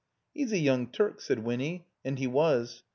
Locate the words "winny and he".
1.45-2.25